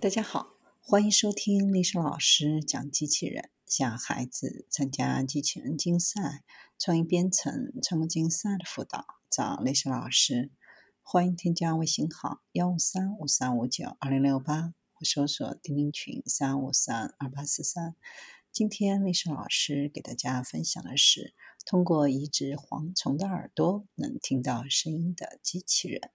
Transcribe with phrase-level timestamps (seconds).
[0.00, 6.44] 大家好，欢迎收听历史老师讲机器人，向孩子参加机器人竞赛、
[6.78, 10.52] 创意编程、创客竞赛的辅导，找历史老师。
[11.02, 17.96] 欢迎添加微信号幺五三五三五九二零六八，或搜索钉钉群三五三二八四三。
[18.52, 21.34] 今天历史老师给大家分享的是，
[21.66, 26.12] 通过移植蝗虫的耳朵能听到声音的机器人。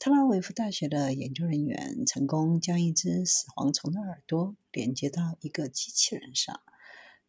[0.00, 6.58] 特拉维夫大学的研究人员成功将一只死蝗虫的耳朵连接到一个机器人上。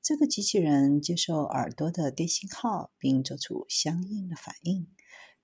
[0.01, 4.87] 这个机器人接受耳朵的电信号，并做出相应的反应。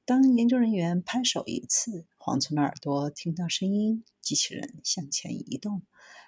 [0.05, 5.81] 当研究人员拍手一次，蝗虫的耳朵听到声音，机器人向前移动；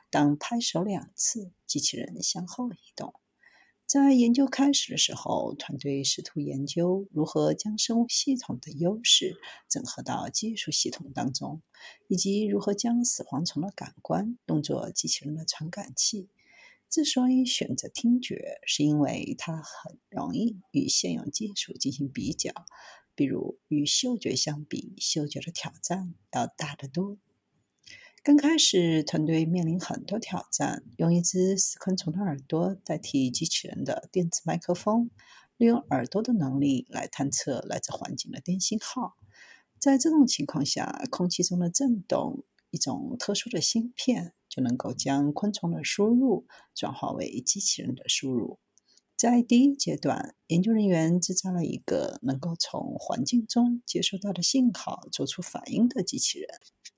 [0.10, 3.14] 当拍手两次，机器人向后移动。
[3.90, 9.36] 在研究开始的时候，团队试图研究如何将生物系统的优势
[9.68, 11.64] 整合到技术系统当中，
[12.08, 16.30] 以及如何将死蝗虫的感官用作机器人的传感器。
[16.88, 22.54] 之所以选择听觉，是因为它很容易与现有技术进行比较，
[23.16, 27.18] 比如与嗅觉相比，嗅觉的挑战要大得多。
[28.22, 35.10] 刚开始，团队面临很多挑战，用一只死昆虫的耳朵代替机器人的电子麦克风，
[35.56, 39.16] 利用耳朵的能力来探测来自环境的电信号。
[39.80, 48.60] 在这种情况下，空气中的振动，一种特殊的芯片，就能够将昆虫的输入转化为机器人的输入。
[49.20, 56.48] 在第一阶段，研究人员制造了一个能够从环境中接收到的信号做出反应的机器人。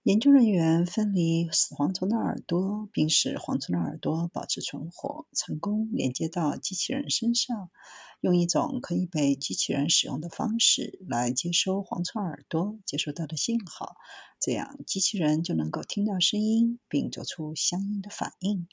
[0.03, 7.71] 研究人员分离死蝗虫的耳朵，并使蝗虫的耳朵保持存活，成功连接到机器人身上，
[8.19, 13.95] 用一种可以被机器人使用的方式来接收蝗虫耳朵接收到的信号，
[14.39, 18.67] 这样机器人就能够听到声音并做出相应的反应。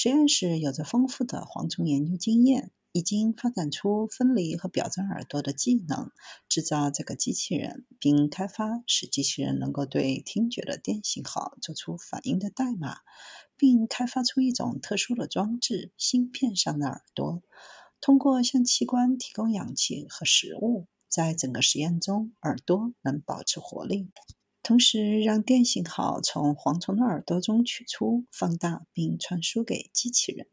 [0.00, 2.70] 实验室有着丰富的蝗虫研究经验。
[2.92, 6.10] 已经发展出分离和表征耳朵的技能，
[6.48, 12.98] 制造这个机器人，并开发使机器人能够对听觉的电信号做出反应的代码，
[13.56, 17.42] 并开发出一种特殊的装置——芯片上的耳朵。
[18.00, 24.10] 通过向器官提供氧气和食物，在整个实验中，耳朵能保持活力，
[24.68, 30.46] 同时让电信号从蝗虫的耳朵中取出、放大并传输给机器人。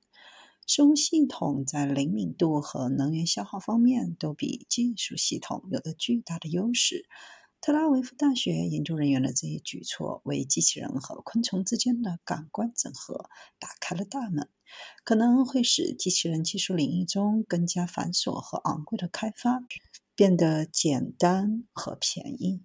[0.65, 7.05] 生物系统在灵敏度和能源消耗方面都比技术系统有着巨大的优势。
[7.59, 14.47] 特拉维夫大学研究人员的这一举措，为机器人和昆虫之间的感官整合打开了大门，
[15.03, 19.59] 可能会使机器人技术领域中更加繁琐和昂贵的开发
[20.15, 22.61] 变得简单和便宜。